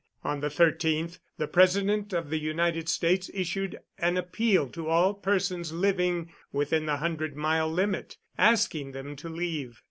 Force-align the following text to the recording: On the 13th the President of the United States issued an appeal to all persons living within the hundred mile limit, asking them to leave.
On 0.23 0.39
the 0.39 0.47
13th 0.49 1.19
the 1.37 1.47
President 1.47 2.11
of 2.11 2.31
the 2.31 2.39
United 2.39 2.89
States 2.89 3.29
issued 3.35 3.77
an 3.99 4.17
appeal 4.17 4.67
to 4.69 4.87
all 4.89 5.13
persons 5.13 5.71
living 5.73 6.31
within 6.51 6.87
the 6.87 6.97
hundred 6.97 7.35
mile 7.35 7.71
limit, 7.71 8.17
asking 8.35 8.93
them 8.93 9.15
to 9.17 9.29
leave. 9.29 9.79